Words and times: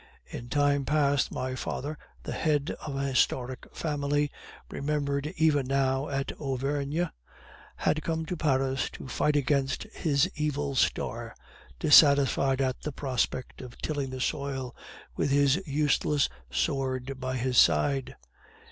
In 0.25 0.49
time 0.49 0.83
past 0.83 1.31
my 1.31 1.53
father, 1.53 1.95
the 2.23 2.31
head 2.31 2.75
of 2.83 2.95
a 2.95 3.03
historic 3.03 3.67
family 3.71 4.31
remembered 4.67 5.27
even 5.37 5.67
now 5.67 6.07
in 6.07 6.25
Auvergne, 6.39 7.09
had 7.75 8.01
come 8.01 8.25
to 8.25 8.35
Paris 8.35 8.89
to 8.93 9.07
fight 9.07 9.35
against 9.35 9.83
his 9.93 10.27
evil 10.35 10.73
star, 10.73 11.35
dissatisfied 11.77 12.61
at 12.61 12.81
the 12.81 12.91
prospect 12.91 13.61
of 13.61 13.77
tilling 13.77 14.09
the 14.09 14.19
soil, 14.19 14.75
with 15.15 15.29
his 15.29 15.61
useless 15.67 16.29
sword 16.49 17.19
by 17.19 17.37
his 17.37 17.59
side. 17.59 18.15